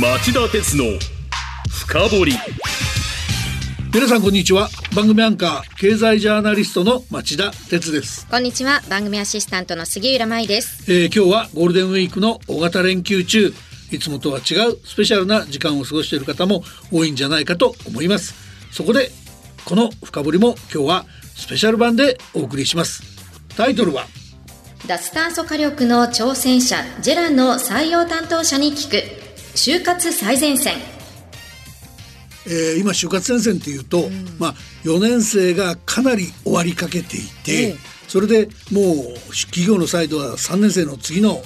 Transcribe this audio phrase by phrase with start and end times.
[0.00, 0.84] 町田鉄の
[1.68, 2.32] 深掘り。
[3.92, 4.70] 皆さんこんにちは。
[4.96, 8.80] 番組アンカー経済ジャーナリストの町田鉄です、こんにちは。
[8.88, 10.90] 番組アシスタントの杉浦舞です。
[10.90, 13.52] えー今日はゴールデンウィークの大型連休中。
[13.90, 18.34] いつもとは違うスペシャルな時間を過ごしている方も多いんじゃないかと思います。
[18.70, 19.10] そこで
[19.66, 21.06] この深掘りも今日は
[21.36, 23.02] スペシャル版でお送りします。
[23.58, 24.06] タイトルは
[24.86, 29.21] 脱炭素火力の挑戦者ジェランの採用担当者に聞く
[29.54, 30.74] 就活最前線。
[32.46, 37.76] えー今就活戦線っていうと、まあ4年生がかなり終わりかけていて、ええ。
[38.08, 41.42] それでもう企業のサイドは3年生の次の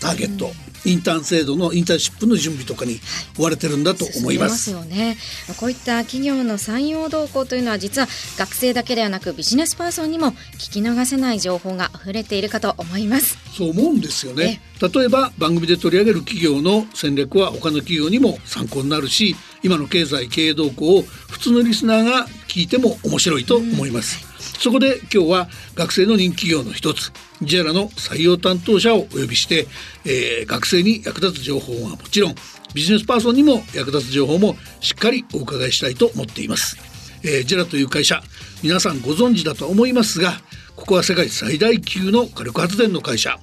[0.00, 0.50] ターゲット、
[0.84, 3.00] インターン制度のインターンシップの準備とかに
[3.38, 4.52] 追われてるんだと思います。
[4.52, 5.16] ますよね
[5.58, 14.60] こういった企業の採用動向というのは実は学生だけではなくビジネスパーソンにも聞き逃せない情報が溢れているかと思いますそう思うんですよね。
[14.80, 24.31] 例えば番組で取り上げる企業の戦略は他の企業にも参考になるし、今の経済経営動向を普通のリスナーが聞いても面白いと思います。
[24.42, 27.12] そこで今日は学生の人気業の一つ、
[27.42, 29.66] ジェラの採用担当者をお呼びして、
[30.04, 32.34] えー学生に役立つ情報はもちろん、
[32.74, 36.76] ビジネスパーソンにも役立つ情報もしっかりお伺いしたいと思っています。
[37.24, 38.22] えージェラという会社
[38.62, 40.34] 皆さんご存知だと思いますが
[40.76, 43.38] ここは世界最大級の火力発電の会社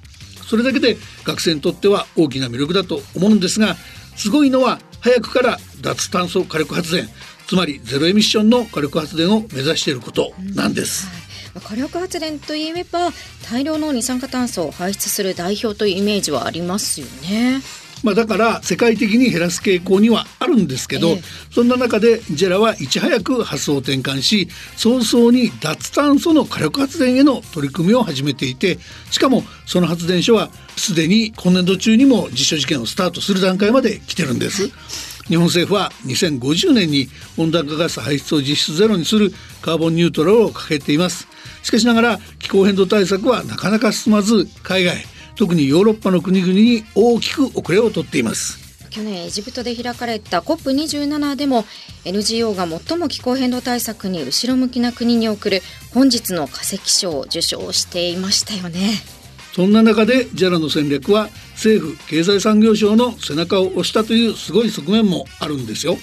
[0.46, 3.76] それだけで学生にとっては大きな魅力だと思うんですが
[4.16, 7.08] すごいのは早くから脱炭素火力発電
[7.50, 11.08] つまりゼロエミッションの火力発電を目指していることなんです。
[11.52, 13.10] はい、火力発電といえば
[13.50, 17.60] 大量の二酸化炭素を排出する代表というイメージはありますよね
[18.04, 28.78] まあ、だから世界的に減らす傾向にはあるんですけど、ええそんな中でジェラはいち早く発想を転換し早々に脱炭素の火力発電への取り組みを始めていて
[29.10, 35.09] しかもその発電所はすでに今年度中にも実証実験をスタートする段階まで来てるんです。
[35.30, 39.30] 日本政府は2050年に温暖化ガス排出を実質ゼロにする
[39.62, 41.28] カーボンニュートラルを掲げています。
[41.62, 44.96] しかしながら気候変動対策はなかなか進まず海外
[45.36, 48.58] 特にヨーロッパの国々に大きく遅れをとっています。
[48.90, 51.64] 去年エジプトで開かれた COP27 でも
[52.04, 55.62] NGO が最も気候変動対策に後ろ向きな国に送る
[55.94, 59.19] 本日の化石賞を受賞していましたよね。
[59.52, 65.96] そんな中で JALA の戦略は政府経済産業省の背中を押したというすごい側面もあるんですよ。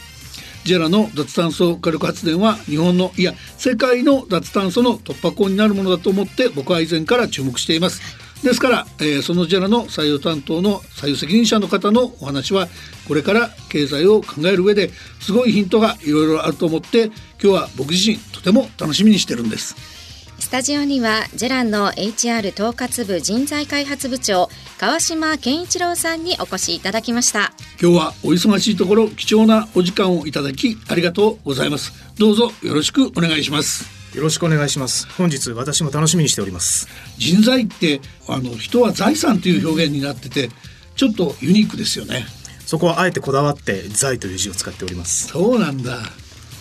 [0.65, 8.01] JALA の脱炭素火力発電は日本のいや世界の脱炭素の突破口になるものだと思って僕は以前から注目しています。
[8.43, 12.67] ですから、えーその JALA の採用担当の採用責任者の方のお話は
[13.07, 19.96] これから経済を考える上ですごいヒントがいろいろあると思って今日は僕自身とても楽しみにしてるんです。
[20.39, 27.51] スタジオにはジェランの HR 統括部人材開発部長川島健一郎さんにお越しいただきました。
[27.81, 31.91] 今日はお忙しいところ貴重なお時間をいただきありがとうございます。
[32.17, 33.85] どうぞよろしくお願いします。
[34.15, 35.07] よろしくお願いします。
[35.17, 36.87] 本日私も楽しみにしております。
[37.17, 40.49] 人材ってあの人は財産という表現になってて
[40.95, 42.25] ちょっとユニークですよね。
[42.65, 45.27] そこはあえてこだわって財という字を使っております。
[45.27, 45.99] そうなんだ。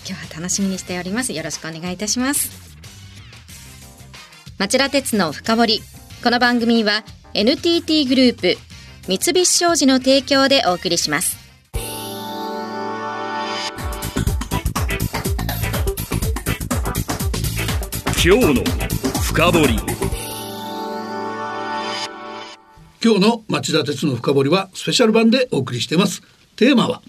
[0.08, 1.32] 今日は楽しみにしております。
[1.32, 2.65] よろしくお願いいたします
[4.58, 5.82] 町田鉄の深掘り。
[6.24, 8.56] この番組は NTT グループ
[9.06, 11.36] 三菱商事の提供でお送りします。
[18.24, 18.64] 今日の
[19.22, 19.78] 深掘り。
[23.04, 26.22] 今日の町田鉄の深掘りはスペシャル版でお送りしています。
[26.56, 27.02] テーマは？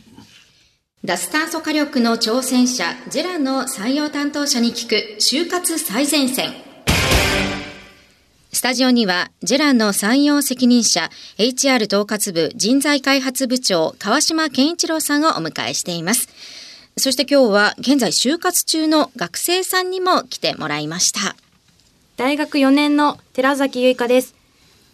[1.05, 6.51] 脱炭素火力の挑戦者ジェラの採用担当者に聞く就活最前線
[8.53, 16.29] スタジオにはジェランの採用責任者 HR 統括部人材開発部長川島健一郎さんをお迎えしています
[16.97, 21.35] そして今日は現在就活中の学生さんにも来てもらいました
[22.17, 24.33] 大学4年の寺崎結香です。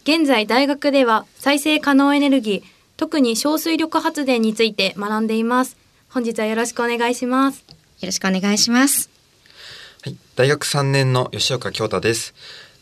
[0.02, 2.62] 現在大学では再生可能エネルギー、
[2.98, 5.78] 特に小水力発電について学んでいます。
[6.10, 7.64] 本日はよろしくお願いします。
[7.70, 9.08] よろしくお願いします
[10.02, 12.34] はい、大学3年の吉岡京太です。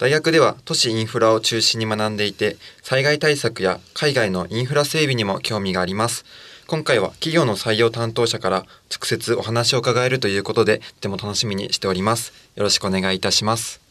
[0.02, 6.25] 大学では都市インフラを中心に学んでいて、災害対策や海外のインフラ整備にも興味があります。
[6.66, 8.56] 今回は企業の採用担当者から
[8.90, 12.32] 直接お話を伺えるということで、とても楽しみにしております。
[12.56, 13.81] よろしくお願いいたします。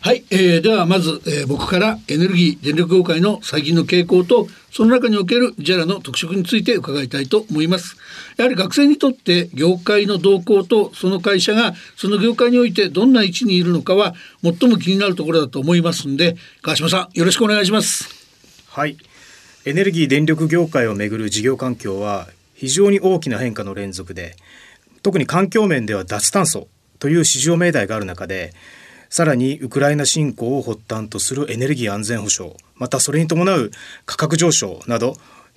[0.00, 7.96] はい、えーではまず、えー僕からエネルギー電力業界の最近の傾向とその中における JALA の特色について伺いたいと思います
[8.36, 18.08] やはり学生にとって業界の動向とその会社がその業界においてどんな位置にいるのかは最も気になるところだと思いますんで川島さんよろしくお願いします
[18.68, 18.96] はい。
[19.64, 24.36] エネルギー電力業界をめぐる事業環境は非常に大きな変化の連続で
[25.02, 26.68] 特に環境面では脱炭素
[27.00, 28.52] という市場命題がある中で
[29.10, 33.70] さらにウクライナ侵攻を発端とするエネルギー安全保障またそれに伴う
[34.06, 35.16] 価格上昇など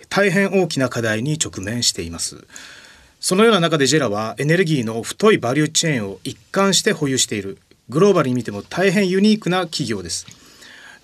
[0.09, 2.45] 大変大きな課題に直面しています。
[3.19, 7.59] そのような中でジェラはエネルギーの太いバリューチェーンを一貫して保有している。
[7.87, 10.25] グローバルに見ても大変ユニークな企業です。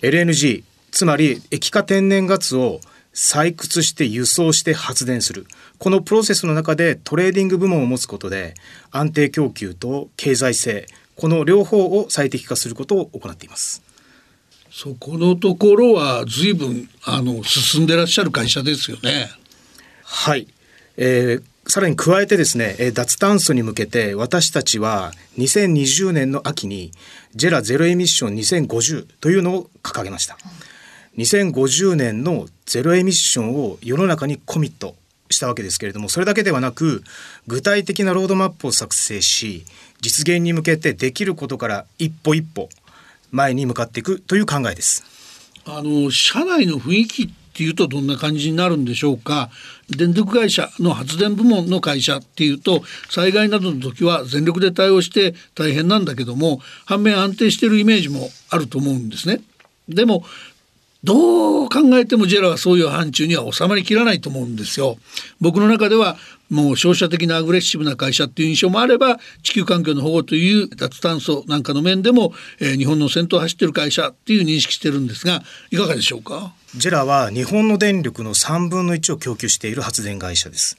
[0.02, 2.80] LNG つまり液化天然ガスを
[3.14, 5.46] 採掘して輸送して発電する。
[5.78, 8.54] このプロセスの中でトレーディング部門を持つことで
[8.90, 10.86] 安定供給と経済性
[11.18, 13.82] この両方を最適化することを行っています
[14.70, 19.28] そこのところは随分あの進んでらっしゃる会社ですよね。
[20.04, 20.46] はい、
[20.96, 26.92] えー、さらに加えてですね、え脱炭素に向けて私たちは2020年の秋に
[27.34, 30.38] ジェラゼロエミッション2050というのを掲げました。
[31.16, 34.94] 2050年のゼロエミッションを世の中にコミット
[35.30, 37.02] したわけですけれどもそれだけではなく
[37.46, 39.64] 具体的なロードマップを作成し
[40.00, 42.68] 実現に向けてできることから一歩一歩
[43.30, 45.04] 前に向かっていくという考えです。
[45.66, 47.28] あの社内の雰囲気っ
[47.58, 49.50] ていうとどんな感じになるんでしょうか
[49.90, 59.40] 電力会社の発電部門の会社っていうと災害などの時は全力で対応して大変なんだけども反面安定してるイメージもあると思うんですね。
[59.88, 60.24] でも
[61.04, 64.96] どう考えてもジェラはそういう範疇には収まりきらないと思うんですよ。
[65.40, 66.16] 僕の中では
[66.50, 76.52] もう消費者的なアグレッシブな会社っていう印象もあれば地球環境の保護という脱炭素なんかの面でも、えー、日本の先頭を走ってる会社っていう認識してるんですがいかがでしょうか？
[76.76, 80.78] ジェラは日本の電力の3分の1を供給している発電会社です。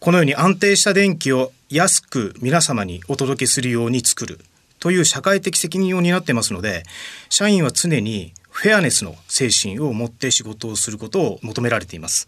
[0.00, 4.38] このように安定した電気を安く皆様にお届けするように作る
[4.78, 6.82] という社会的責任を担ってますので
[7.30, 12.26] 社員は常にフェアネスの精神を持って仕事をすることを求められています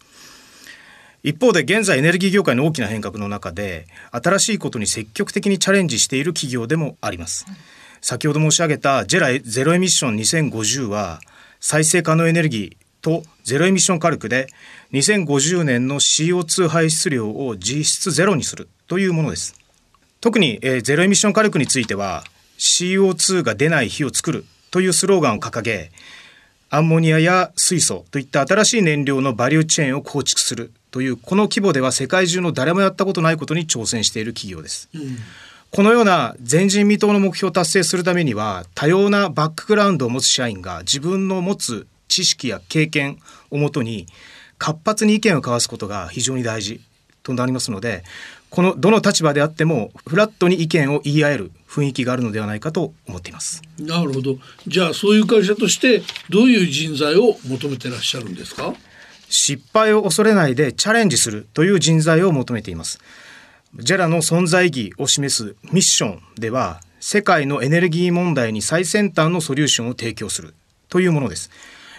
[1.23, 7.45] 一方で現在エネルギー業界の大きな変革の中で新しいことに積極的にチャレンジしている企業でもあります。
[8.01, 11.19] 先ほど申し上げたジェラゼロエミッション2050は
[11.59, 14.47] 再生可能エネルギーとゼロエミッション火力で
[14.93, 19.55] 2050年の CO2 排出量を実質ゼロにするというものです。
[20.19, 22.23] 特に、ゼロエミッション火力については
[22.57, 25.91] CO2 が出ない火を作るというスローガンを掲げ
[26.69, 34.89] アンモニアや水素といった新しい燃料のバリューチェーンを構築するというこの規模では世界中の誰もやったことないことに挑戦している企業です。
[34.93, 35.17] うん、
[35.71, 43.19] このような前人未到の目標を達成するためには多様なバックグラウンドを持つ社員が自分の持つ知識や経験
[43.49, 44.07] をもとに
[44.57, 46.81] 活発に意見を交わすことが非常に大事
[47.23, 48.03] となりますので
[48.49, 53.61] このどの立場であってもフラットに意見を言い合える雰囲気があるのではないかと思っています。
[53.77, 54.37] なるほど。
[54.67, 58.73] じゃあそういう会社としてどういう人材を求めてらっしゃるんですか？
[59.29, 62.99] 失敗を恐れないでチャレンジするという人材を求めています。
[63.75, 70.55] ジェラの存在意義を示すミッションでは世界のエネルギー問題に最先端のソリューションを提供する
[70.87, 71.51] というものです。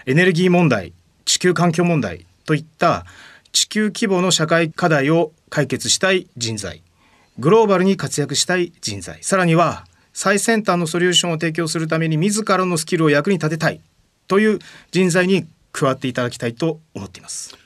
[0.07, 0.93] エネルギー問題
[1.25, 3.05] 地球環境問題といった
[3.51, 6.81] 地球規模の社会課題を解決したい人材。
[7.37, 9.23] グローバルに活躍したい人材。
[9.23, 13.79] さらには最先端のソリューションを提供するために自らのスキルを役に立てたい。
[14.27, 14.59] という
[14.91, 17.57] 人材に加わっていただきたいと思っています。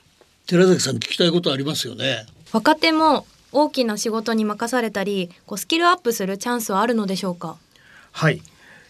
[0.46, 2.26] 寺崎さん聞きたいことありますよね。
[2.52, 7.56] 若手も大きな仕事に任されたりこうスキルアップするチャンスはあるのでしょうか？
[8.12, 8.40] はい。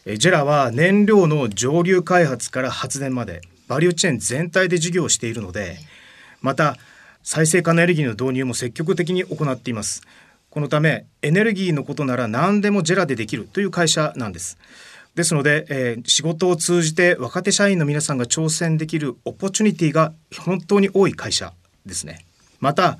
[0.06, 5.78] ジェラは燃料の上流開発から発電までバリューチェーン全体で事業をしているので
[6.42, 6.76] また
[7.24, 10.02] 再生可能エネルギーの導入も積極的に行っています。
[10.50, 14.58] このためエネルギーのことなら何でもジェラでできるという会社なんです。
[15.14, 21.54] ですので、えー、仕事を通じて若手社員の皆さんが挑戦できるオポチュニティが本当に多い会社
[21.86, 22.26] ですね。
[22.60, 22.98] また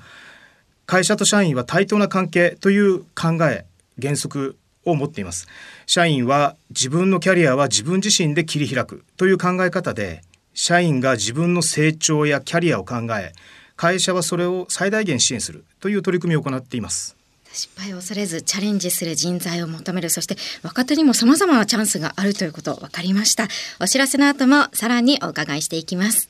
[0.87, 3.65] 会社と社員は対等な関係という考え
[4.01, 5.47] 原則を持っています。
[5.85, 10.23] 社員は自分のキャリアは自分自身で切り開くという考え方で
[10.55, 13.33] 社員が自分の成長やキャリアを考え
[13.75, 17.15] 会社はそれを最大限支援するという取り組みを行っています。
[17.51, 20.09] 失敗を恐れずチャレンジする人材を求める。
[20.09, 23.47] そして若手にも様々なチャンスがあるということ分かりました。
[23.79, 26.29] お知らせの後もさらにお伺いしていきます。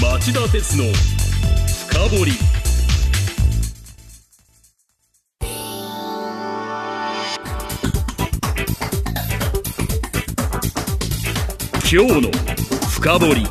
[0.00, 0.84] 町田鉄の
[1.88, 2.32] 深掘り。
[11.92, 12.49] 今日の
[13.02, 13.46] 深掘り。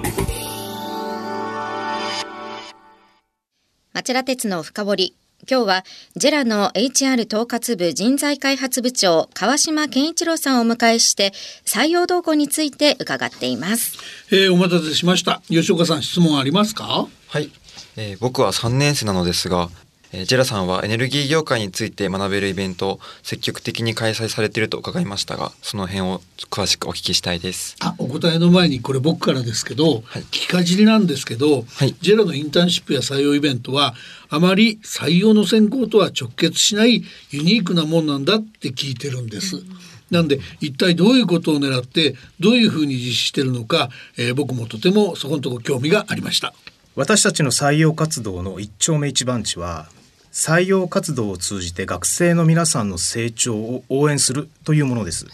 [3.94, 5.16] 町田鉄の深掘り。
[5.50, 11.32] 今日はジェラの HR 統括部人材開発部長川島健一郎さんをお迎えして
[11.66, 13.98] 採用動向について伺っています、
[14.32, 15.42] えーお待たせしました。
[15.48, 17.08] 吉岡さん質問ありますか？
[17.30, 17.50] はい、
[17.98, 19.70] えー僕は3年生なのですが、
[20.12, 33.94] えージェラさんはエネルギー業界について学べるイベントを積極的に開催されていると伺いましたがその辺を詳しくお聞きしたいですあお答えの前にこれ僕からですけど、はい聞きかじりなんですけど、はいジェラのインターンシップや採用イベントは
[34.30, 39.64] あまり採用の選考とは直結しないユニークなもんなんだって聞いてるんです。
[40.12, 46.54] なんで一体どういうことを狙ってどういうふうに実施してるのか、えー僕もとてもそこのとこ興味がありました。
[46.96, 49.88] 私たちの採用活動の一丁目一番地は
[50.32, 55.28] 採用活動を通じて学生の皆さんの成長を応援するというものです、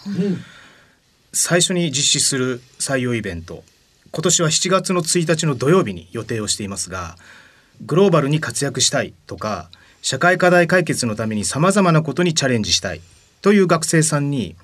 [1.33, 3.63] 最初に実施する採用イベント
[4.11, 7.17] 今年は7月の1日の土曜日に予定をしていますが
[7.85, 9.69] グローバルに活躍したいとか
[10.01, 13.01] 社会課題解決のためにさまざまなことにチャレンジしたい
[13.41, 14.55] という学生さんに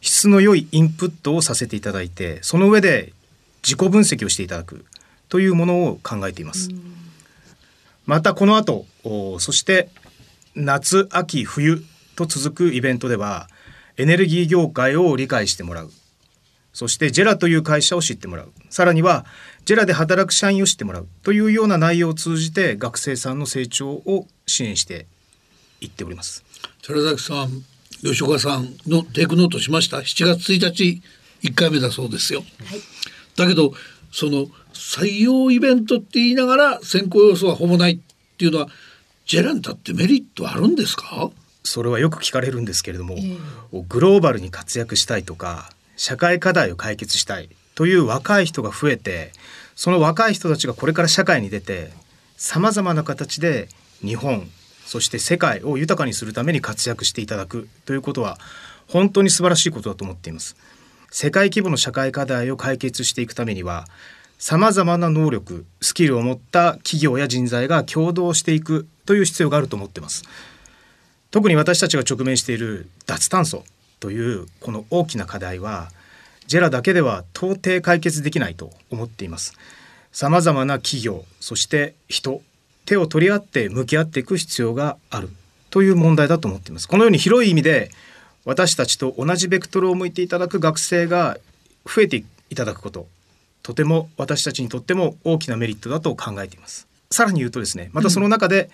[0.00, 3.12] 質の良いインプットをさせていただいてその上で
[3.64, 4.84] 自己分析をしていただく
[5.28, 6.68] というものを考えています。
[8.10, 9.88] またこの後おそして
[10.56, 11.80] 夏秋冬
[12.16, 13.46] と続くイベントでは
[13.98, 15.92] エネルギー業界を理解してもらう。
[16.72, 18.52] そしてジェラという会社を知ってもらう。
[18.68, 19.26] さらには
[19.64, 21.08] ジェラで働く社員を知ってもらう。
[21.22, 25.06] というような内容を通じて学生さんの成長を支援して
[25.80, 26.44] いっております。
[26.82, 27.64] 寺崎さん
[28.02, 29.98] 吉岡さんのテイクノートしました。
[29.98, 31.00] 7月1日
[31.44, 32.42] 1回目だそうですよ、
[33.36, 33.72] だけど
[34.10, 37.98] その採用イベントって言いながら選考要素はほぼないっ
[38.38, 38.68] ていうのは
[39.26, 41.30] ジェラにとってメリットあるんですか？
[41.62, 43.16] それはよく聞かれるんですけれども、
[43.88, 49.32] グローバルに活躍したいとか社会課題を解決したいという若い人が増えて
[49.76, 51.90] その若い人たちがこれから社会に出て
[52.36, 53.68] さまざまな形で
[54.00, 54.48] 日本
[54.86, 58.38] そして世界を豊かにするために活躍していただくということは
[58.88, 60.56] 本当に素晴らしいことだと思っています。
[61.10, 63.86] 世界規模の社会課題を解決していくためには
[64.38, 70.24] さまざまな能力スキルを持った企業や人材が共同していくという必要があると思っています。
[71.30, 73.64] 特に私たちが直面している脱炭素
[74.00, 75.90] というこの大きな課題は
[76.46, 79.54] ジェラだけでは到底解決できないと思っています
[80.10, 82.42] さまざまな企業そして人
[82.84, 85.28] 手を取り合って向き合っていく必要がある
[85.70, 87.90] という問題だと思っていますこのように広い意味で
[88.50, 91.38] 私たちと同じベクトルを向いていただく学生が
[91.86, 93.06] 増えていただくこと。
[93.62, 96.88] とても私たちにとっても大きなメリットだと考えています。
[97.12, 98.68] さらに言うとですねまたその中で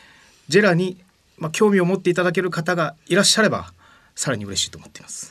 [0.48, 0.96] ジェラに
[1.36, 3.74] まあ興味を持っていただける方がいらっしゃれば
[4.14, 5.30] さらに嬉しいと思っています。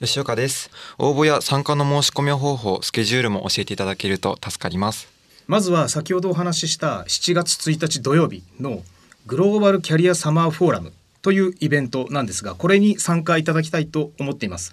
[0.00, 0.70] 吉岡です。
[0.96, 5.06] 応募や参加の申し込み方法スケジュールも教えていただけると助かります。
[5.46, 8.82] まずは先ほどお話しした7月1日土曜日の
[9.26, 14.72] グローバルキャリアサマーフォーラムというイベントなんですがこれに参加いただきたいと思っています。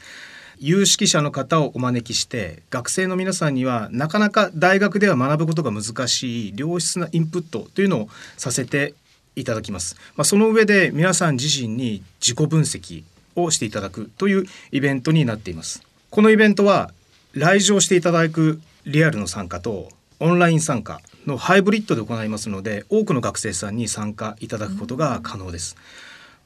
[0.61, 8.93] 有識者の方をお招きして学生の皆さんにはなかなか大学では学ぶことが難しい良質なインプットというのをさせて
[9.37, 13.03] いただきます、まあ、その上で皆さん自身に自己分析
[13.37, 15.81] をしていただくというイベントになっています。
[16.09, 16.91] このイベントは
[17.33, 19.89] 来場していただくリアルの参加と
[20.19, 25.77] オンライン参加のハイブリッドで行いますので多くの学生さんに参加いただくことが可能です。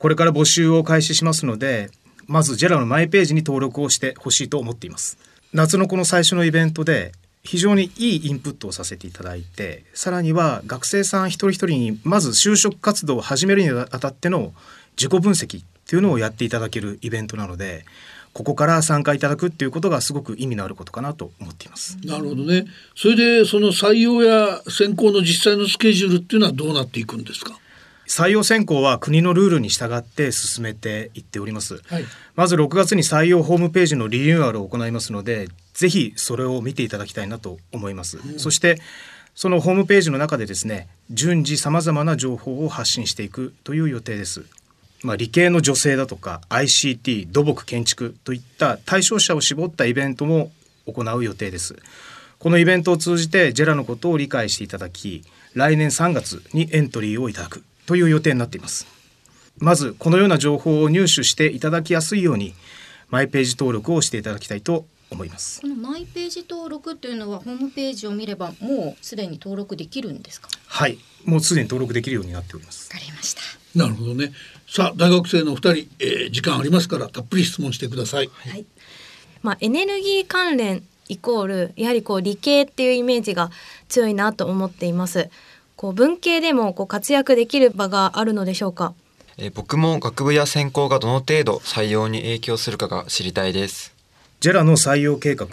[0.03, 1.89] これから募集を開始しますので
[2.27, 5.17] まずジェラのマイページに登録をしてほしいと思っています。
[5.53, 7.13] 夏のこの最初のイベントで
[7.45, 14.53] 非常にいいインプットをさせていただいてさらには学生さん一人一人にまず就職活動を始めるにあたっての
[14.97, 17.85] 自己分析っていうのをやっていただけるイベントなので
[18.33, 21.97] ここから参加いただくっていうことがすごく意味のあることかなと思っています。
[22.03, 22.65] なるほどね。
[22.93, 27.57] それでその採用や選考の実際のスケジュールっていうのはどうなっていくんですか？
[28.13, 32.05] 採用選考は国のルールに従って進めていっております、はい。
[32.35, 38.79] まず6月に採用ホームページのリニューアルを行いますのでぜひそれを見ていただきたいなと思います、そして
[39.33, 44.45] そのホームページの中でですね順次さまざまな情報を発信していくという予定です。
[45.01, 50.51] まあ、理系の女性だとか ICT 土木建築といった対象者を絞ったイベントも
[50.85, 51.77] 行う予定です。
[52.37, 55.23] このイベントを通じてジェラのことを理解していただき
[55.55, 58.87] 来年3月にエントリーをいただくという予定になっています。
[59.59, 62.53] まずこのような情報を入手していただきやすいように
[63.09, 65.61] マイページ登録をしていただきたいと思います。
[65.61, 70.49] このマイページ登録というのはホームページを見ればもうすでに登録できるんですか？
[70.67, 70.97] はい。
[71.25, 72.91] もうすでに登録できるようになっております。
[72.91, 73.41] わかりました。
[73.75, 74.33] なるほどね。
[74.67, 78.29] さあ大学生の2人、えー時間ありますからたっぷり質問してください。
[78.33, 78.65] はい。
[79.43, 83.51] まあエネルギー関連イコールやはりこう理系っていうイメージが
[83.89, 85.29] 強いなと思っています。
[85.83, 88.93] こう文系でもこう活躍できる場があるのでしょうか？
[89.37, 93.93] えー僕も学部や専攻がどの程度採用に影響するかが知りたいです。
[94.39, 95.47] ジェラの採用計画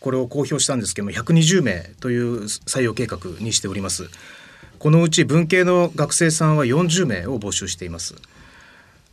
[0.00, 4.08] これを公表したんですけども120名という採用計画にしております
[4.78, 8.14] このうち文系の学生さんは40名を募集しています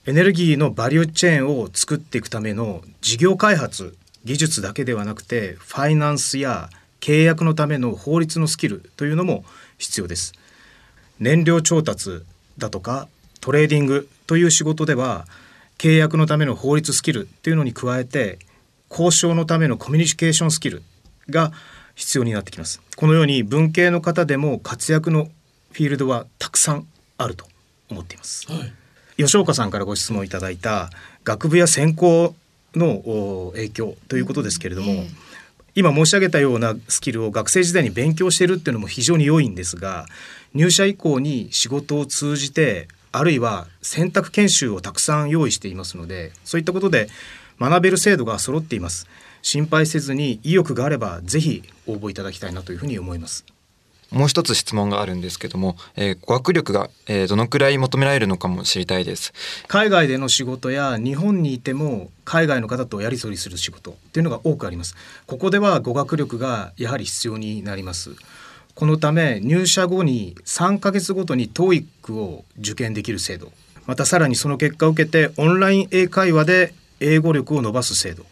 [0.06, 6.70] エネルギーのバリューチェーンを作っていくための事業開発技術だけではなくてファイナンスや
[7.00, 9.46] 契約のための法律のスキルというのも
[9.80, 10.34] 必要です。
[11.20, 12.22] 燃料調達
[12.60, 13.08] だとか
[13.42, 15.26] トレーディングという仕事では
[15.80, 18.38] 契約のための法律スキルっていうのに加えて
[18.92, 20.84] 交渉のためのコミュニケーションスキル
[21.30, 21.52] が
[21.96, 22.82] 必要になってきます。
[22.96, 25.30] このように文系の方でも活躍の
[25.72, 27.46] フィールドはたくさんあると
[27.90, 28.52] 思っています。
[28.52, 28.74] はい。
[29.18, 30.90] 吉岡さんからご質問いただいた
[31.24, 32.36] 学部や専攻
[32.76, 32.92] の
[33.48, 35.06] 影響ということですけれども、
[35.76, 40.06] 今申し上げたようなスキルを学生時代に勉強しているっていうのも非常に良いんですが
[40.54, 47.10] 入社以降に仕事を通じてあるいは選択研修をたくさん用意していますのでそういったことで
[47.60, 49.08] 学べる制度が揃っています。
[49.42, 53.46] 心配せずに意欲があればぜひ応募いただきたいなというふうに思います。
[54.12, 59.34] もう一つ質問があるんですけども、えー語学力が、えーどのくらい求められるのかも知りたいです。
[59.68, 64.96] 海外での仕事や日本にいても海外の方とやり取りする仕事っていうのが多くあります。
[65.28, 68.12] ここでは語学力がやはり必要になります。
[68.76, 73.52] このため入社後に3ヶ月ごとに TOEIC を受験できる制度。
[73.86, 78.26] またさらにその結果を受けてオンライン英会話で英語力を伸ばす制度。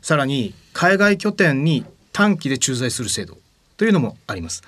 [0.00, 3.36] さらに海外拠点に短期で駐在する制度
[3.76, 4.62] というのもあります。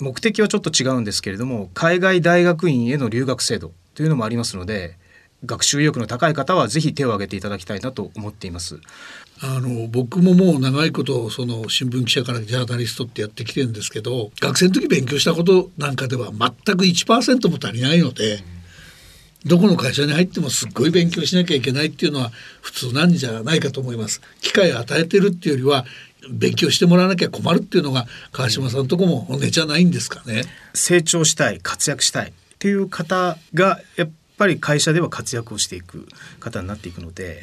[0.00, 4.96] 目的はちょっと違うんですけれども海外大学院への留学制度というのもありますので
[5.46, 8.80] 学習意欲の高い方はぜひ手を挙げていただきたいなと思っています
[9.42, 18.42] あの僕ももう長いことその新聞記者からジャーナリストってやってきてるんですけど学生の時勉強したことなんかでは全く1%も足りないので
[19.44, 22.30] どこの会社に入ってもすっごい勉強しなきゃいけないっていうのは
[22.62, 24.22] 普通なんじゃないかと思います。
[24.40, 25.84] 機会を与えてるっていうよりは
[26.30, 30.42] 勉強してもらわなきゃ困るっていうのが川島さんのとこも本音じゃないんですかね。
[30.74, 36.08] 成長したい活躍したいっていう方がやっぱり会社では活躍をしていく
[36.40, 37.40] 方になっていくので、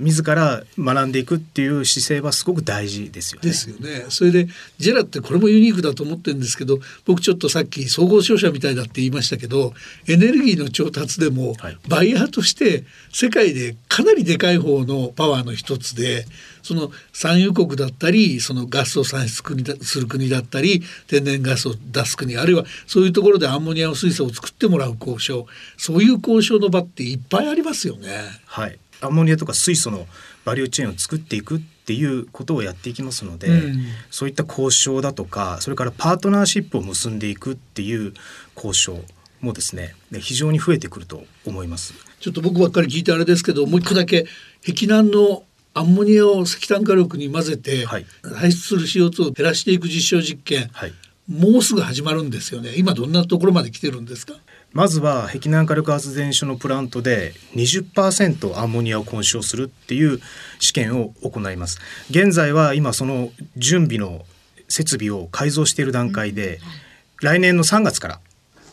[0.00, 3.48] 自ら学んでいくっていう姿勢はすごく大事ですよね。
[3.48, 4.06] ですよね。
[4.08, 9.74] それでジェラってこれもユニークだと思ってるんですけど僕ちょっとさっき総合商社みたいだって言いましたけど
[10.08, 16.24] エネルギーの調達でもはいバイヤーとして世界でかなりでかい方のパワーの一つで
[16.70, 28.08] その産油国だったりそのガスを産出する国だったり天然ガスを出す国あるいはそういうところでアンモニア水素を作ってもらう交渉そういう交渉の場っていっぱいありますよね。
[28.46, 30.06] はい、アンモニアとか水素の
[30.44, 33.80] バリューチェーンを作っていくっていうことをやっていきますので、うん
[34.12, 38.14] そういった交渉だとかそれからパートナーシップを結んでいくっていう
[38.54, 39.00] 交渉
[39.40, 41.94] もですねで非常に増えてくると思います。
[42.20, 44.26] ちょっと僕ばっかり聞いてあれですけどもう一個だけ
[44.62, 45.42] 碧南の
[45.74, 48.06] アンモニアを石炭火力に混ぜてはい。
[48.34, 50.92] 排出する CO2 を減らしていく実証実験、はい。
[51.28, 52.74] もうすぐ始まるんですよね。
[52.76, 54.34] 今どんなところまで来てるんですか？
[54.72, 60.20] まずは碧南火力発電所のプラントで20%アンモニアを混焼するっていう
[60.58, 61.80] 試験を行います。
[62.10, 64.24] 現在は今その準備の
[64.68, 66.60] 設備を改造している段階で、
[67.20, 68.20] 来年の3月か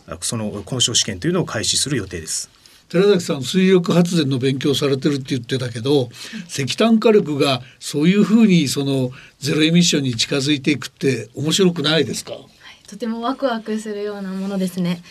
[0.07, 2.49] らその混焼試験というのを開始する予定です
[2.89, 6.10] 寺崎さん水力発電の勉強されてるって言ってたけど
[6.47, 12.34] 石炭火力がそういうふうにそのゼロエミッションに近づいていくって面白くないですか？
[12.88, 15.02] とてもワクワクするようなものですね。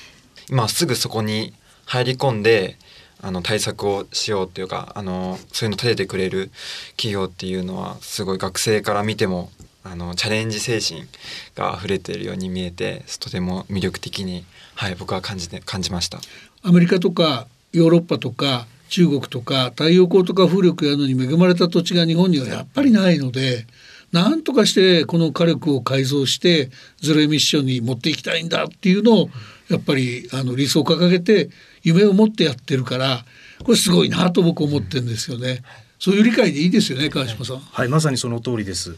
[0.49, 1.53] 今すぐそこに
[1.85, 2.77] 入り込んで
[3.21, 6.51] あの対策をしようっていうかあのそういうの立ててくれる
[6.97, 9.51] 企業っていうのはすごい学生から見ても
[9.85, 11.07] あのチャレンジ精神
[11.55, 16.19] が溢れているように見えてとても魅力的に、はい、僕は感じて感じました。
[16.62, 17.47] アメリカとか
[17.79, 23.67] ヨーロッパとか中国とか太陽光とか風力やのに恵まれた土地が日本にはやっぱりないので
[24.12, 29.31] なんとかしてこの火力を改造してゼロエミッションに持っていきたいんだっていうのを
[29.69, 31.51] やっぱりあの理想を掲げて
[31.83, 33.25] 夢を持ってやってるから
[33.65, 35.62] これすごいなと僕思ってるんですよね。
[35.99, 37.59] そういう理解でいいですよね川島さん。
[37.59, 38.97] はいまさにその通りです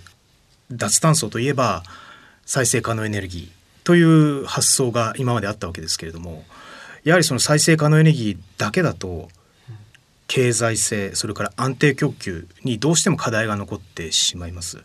[0.71, 1.85] 脱炭素といえば
[2.45, 6.45] 再生可能エネルギーという発想が今まであったわけですけれども
[7.05, 9.29] やはりその再生可能エネルギーだけだと
[10.27, 14.79] 経済性それから安定供給にどうしても課題が残ってしまいます。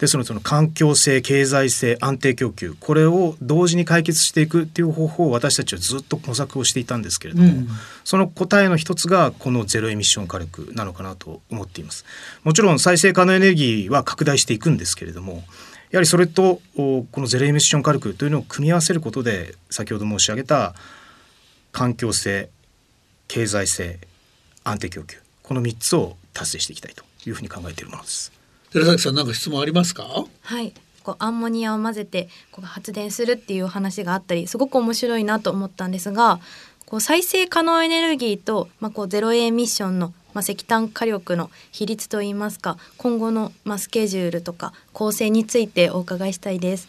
[0.00, 7.68] ですのでその環境性経済性安定供給これを同時に解決していくっていう方法を私たちはずっと模索をしていたんですけれども、うん
[8.02, 12.04] その答えの一つがこのゼロエミッション火力なのかなと思っています
[12.42, 15.44] もちろん再生可能エネルギーは拡大していくんですけれども
[15.90, 20.74] やはりそれとおこのゼロエミッション火力というのを組み合わせることで先ほど申し上げた
[21.72, 22.50] 環境性
[23.28, 23.98] 経済性
[24.64, 25.18] 安定供給。
[25.42, 28.32] この3つを達成していきたいというふうに考えているものです。
[28.72, 30.04] 寺崎さん何か質問ありますか？
[30.42, 30.72] はい。
[31.02, 36.40] こうアンモニアを混ぜてこう発電するっていう話があったりすごく面白いなと思ったんですが
[36.84, 46.86] こう再生可能エネルギーと、まあ、こうゼロエミッションの、まあ、石炭火力の比率といいますか今後の、まあ、スケジュールとか構成についてお伺いしたいです。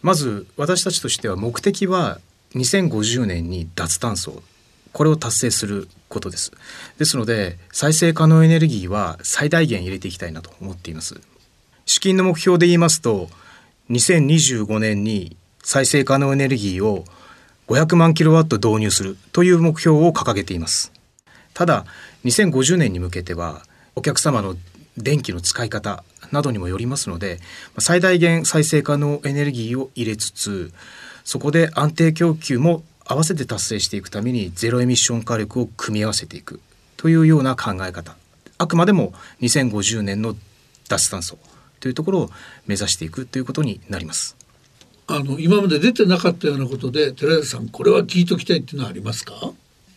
[0.00, 2.20] まず私たちとしては目的は
[2.54, 4.42] 2050年に脱炭素。
[4.92, 6.52] これを達成することです。
[6.98, 11.20] ですので再生可能エネルギーは最大限入れていきたいなと思っています。
[11.86, 13.28] 資金の目標で言いますと
[13.90, 17.04] 2025年に再生可能エネルギーを
[17.68, 20.92] 500万キロワット導入するという目標を掲げています。
[21.54, 21.84] ただ
[22.24, 23.62] 2050年に向けては
[23.94, 24.56] お客様の
[24.96, 27.38] 電気の使い方などにもよりますので
[27.78, 30.72] 最大限再生可能エネルギーを入れつつ
[31.24, 36.60] そこで安定供給も合わせて達成していくためにゼロエミッション火力を組み合わせていく。
[36.96, 38.16] というような考え方。
[38.58, 40.36] あくまでも2050年の
[40.88, 41.38] 脱炭素。
[41.80, 42.30] というところを
[42.66, 44.36] 目指していくということになります。
[45.06, 49.34] あの今まで出てなかったようなことで寺崎さんこれは聞いときたいっていうのはありますか？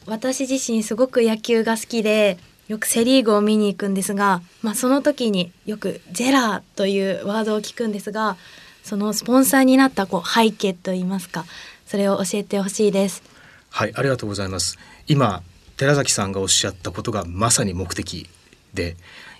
[0.07, 8.37] 私自身すごく野球が好きでよくセ・リーグを見に行くんですが、まあ、その時によく「ジェラー」というワードを聞くんですが
[8.83, 11.45] そのスポンサーになったこう背景といいますか
[11.87, 13.23] それを教えてほしいです。
[13.73, 15.41] はいありがとうございます今
[15.77, 18.29] 寺崎さんがおっしゃったことがまさに目的
[18.75, 18.95] で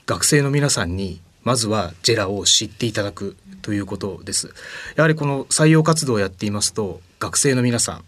[0.08, 4.51] 学生の皆さんにまずはジェラを知っていただくということです
[4.95, 8.03] やはりこの採用活動をやっていますと学生の皆さん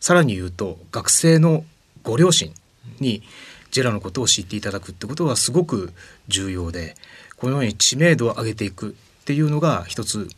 [0.00, 1.64] さらに言うと学生の
[2.02, 2.52] ご両親
[2.98, 3.22] に
[3.70, 5.92] ジェラのことを知っていただくってことはすごく
[6.26, 6.96] 重要で
[7.36, 10.28] このように知名度を上げていくっていうのが一つ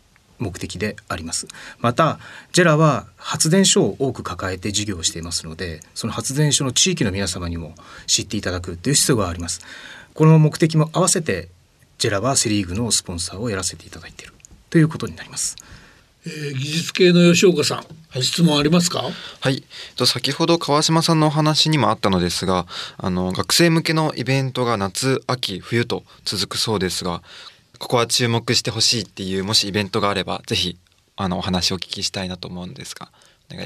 [0.40, 1.46] 目的であります。
[1.78, 2.18] また
[2.52, 7.74] ジェラは発電所を多く抱えて事業をしていますのでその発電所の地域の皆様にも
[8.06, 9.60] 知っていただくという必要があります。
[10.14, 11.48] この目的も合わせて
[11.98, 14.32] ジェラはセリーグのスポンサーをやらせていただいている
[14.70, 15.56] ということになります。
[16.26, 17.84] えー、技術系の吉岡さん、は
[18.18, 19.02] い、質問ありますか？
[19.40, 19.64] はい。
[19.96, 22.66] と先ほど川島さんのお話にもあったのですが
[22.98, 27.22] あの学生向けのイベントが夏秋冬と続くそうですが
[27.80, 30.78] ここは注目してほしいっていうもしイベントがあればぜひ
[31.16, 33.10] あのお話をお聞きしたいなと思うんですが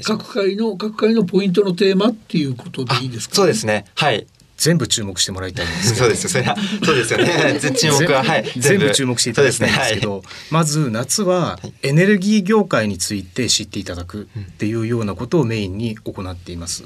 [0.03, 3.85] 各回の各回のポイントのテーマっていうことでいいですか、ね、そうですね。
[3.93, 4.25] はい。
[4.57, 7.59] 全部注目してもらいたいんですそうですよそれはそうですよね。
[7.75, 8.51] 注目ははい。
[8.55, 10.15] 全部注目していただきたいんですけど、ね。
[10.15, 16.83] はい、まず夏はエネルギー業界について知っていただくっていうようなことをメインに行っています、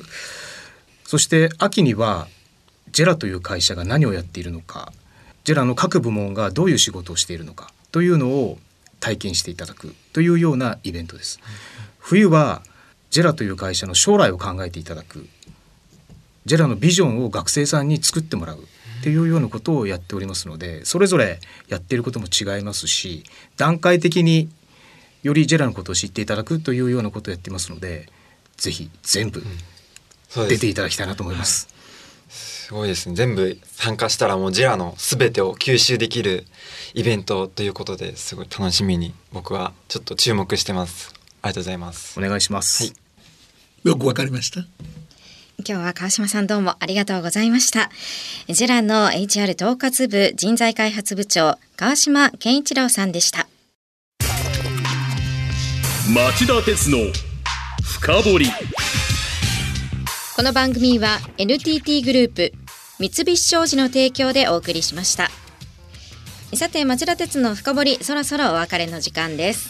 [1.06, 2.28] そして秋には
[2.92, 4.92] ジェラという会社が何をやっているのか
[5.44, 8.60] ジェラの各部門がどういう仕事をしているのかというのを
[9.00, 11.40] 体験していただくというようなイベントです。
[11.98, 12.62] 冬は
[13.10, 15.28] ジェラという会社の将来を考えていただく
[16.46, 23.24] ジェラのビジョンを学生さんに作ってもらうっていうようなことをやっておりますのでそれぞれやっていることも違いますし
[23.58, 24.50] 段階的に
[25.24, 28.08] よりジェラのことを知っていただくというようなことをやってますので
[28.58, 29.44] ぜひ全部
[30.48, 31.79] 出ていただきたいなと思います。
[32.70, 33.16] すごいですね。
[33.16, 36.46] 全部参加したらもうジェラの全てを吸収できる
[36.94, 41.12] イベントということですごい楽しみに僕はちょっと注目してます。
[41.42, 42.20] ありがとうございます。
[42.20, 42.94] お願いします、はい、
[43.90, 44.60] よくわかりました？
[44.60, 44.70] 今
[45.66, 47.90] 日は川島さんどうもありがとうございました。
[48.48, 53.48] ジェラの HR 統括部人材開発部長川島健一郎さんでした。
[56.14, 57.00] 町田鉄の
[57.82, 58.46] 深掘り
[60.40, 62.54] この番組は NTT グループ
[62.98, 65.28] 三菱商事の提供でお送りしました。
[66.56, 69.70] さて町田鉄の深掘りそろそろお別れの時間です。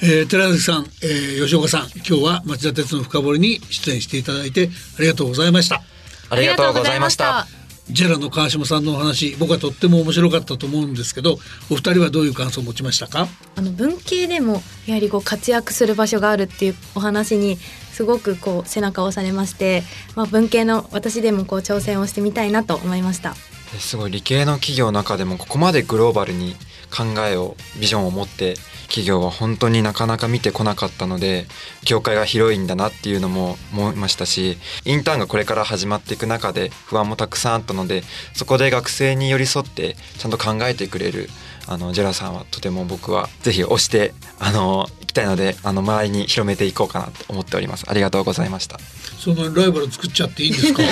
[0.00, 5.82] えー、寺崎さん、えー、吉岡さん今日は町田鉄の深掘りに出演していただいてありがとうございました。
[6.30, 7.46] ありがとうございました
[7.90, 11.38] ジェラの川島さんのお話僕はとっても面白かったと思うんですけど
[11.70, 13.28] お二人はどういう感想を持ちましたか？
[13.56, 19.82] あの文系でもやはりこう活躍する場所があるっていうお話にすごくこう背中を押されまして、
[20.14, 23.34] まあ、文系の私でもこう挑戦をしてみたいなと思いました。
[23.78, 24.10] すごい。
[24.10, 26.56] 理系の企業の中でもここまでグローバルに
[26.90, 28.54] 考えをビジョンを持って
[28.88, 31.46] 企業は本当になかなか見てこなかったので
[31.84, 38.02] 業界が広いんだなっていうのも思いましたしインターンがこれから始まっていく中で不安もたくさんあったので
[38.34, 41.28] そこで学生に寄り添ってちゃんと考えてくれる
[41.66, 47.84] あのジェラさんはとても僕はぜひ推してあの行きたいのであの周りに広めていこうかなと思っております。
[47.88, 48.78] ありがとうございました。
[49.18, 50.82] そのライバル作っちゃっていいんですか？
[50.82, 50.86] い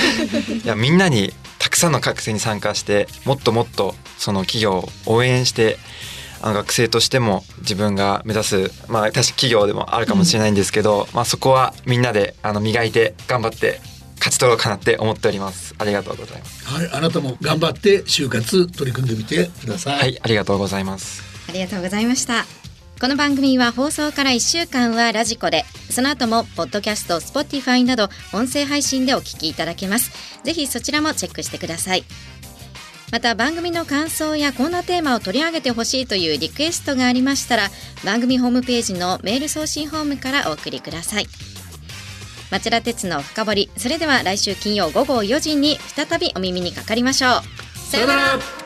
[0.66, 1.32] やみんなに
[1.66, 5.78] たくさんの学生に参加してもっともっとその企業を応援して
[6.40, 13.80] あの学生としても自分が目指すまあ確か企業でもあるかもしれないんですけど、うん、まあそこはみんなであの磨いて頑張って
[14.18, 15.74] 勝ち取ろうかなって思っております。
[15.76, 16.64] ありがとうございます。
[16.66, 19.98] はい、あなたも頑張って就活取り組んでみてください。
[19.98, 21.24] はいありがとうございます。
[21.48, 22.65] ありがとうございました
[22.98, 30.10] この番組は放送から1週間はラジコでその後もポッドキャスト Spotify など音声配信でお聞きいただけます。
[30.44, 32.04] ぜひそちらもチェックしてください。
[33.12, 37.68] また番組の感想やこんなテーマを取り上げてほしいというリクエストがありましたら
[38.02, 41.26] 番組ホームページのメール送信フォームからお送りください。
[42.50, 43.70] 町田鉄の深掘り。
[43.76, 47.78] それでは来週金曜午後4時に再びお耳にかかりましょう。
[47.90, 48.65] さようなら。